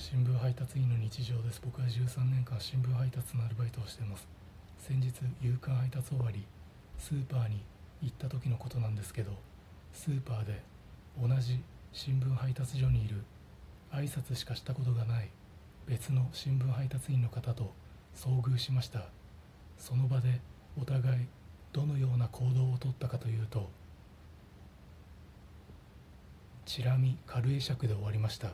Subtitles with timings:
[0.00, 1.60] 新聞配達員の日常です。
[1.62, 4.26] 僕は13年間新聞配達のアルバイトをしてます。
[4.78, 5.12] 先日
[5.42, 6.46] 夕刊配達終わり
[6.98, 7.62] スーパーに
[8.00, 9.32] 行った時のことなんですけど
[9.92, 10.62] スーパーで
[11.20, 11.60] 同じ
[11.92, 13.16] 新聞配達所にいる
[13.92, 15.28] 挨拶しかしたことがない
[15.86, 17.70] 別の新聞配達員の方と
[18.16, 19.02] 遭遇しました。
[19.76, 20.40] その場で
[20.80, 21.26] お互い
[21.74, 23.68] どのような行動をとったかというと
[26.64, 28.50] チラ見軽会釈で終わりました。